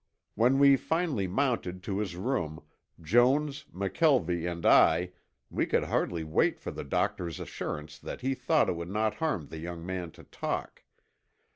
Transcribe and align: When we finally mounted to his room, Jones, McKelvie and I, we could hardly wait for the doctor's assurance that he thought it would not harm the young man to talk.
When 0.33 0.57
we 0.57 0.77
finally 0.77 1.27
mounted 1.27 1.83
to 1.83 1.99
his 1.99 2.15
room, 2.15 2.63
Jones, 2.99 3.65
McKelvie 3.71 4.51
and 4.51 4.65
I, 4.65 5.11
we 5.51 5.67
could 5.67 5.83
hardly 5.83 6.23
wait 6.23 6.59
for 6.59 6.71
the 6.71 6.83
doctor's 6.83 7.39
assurance 7.39 7.99
that 7.99 8.21
he 8.21 8.33
thought 8.33 8.67
it 8.67 8.75
would 8.75 8.89
not 8.89 9.13
harm 9.21 9.45
the 9.49 9.59
young 9.59 9.85
man 9.85 10.09
to 10.13 10.23
talk. 10.23 10.83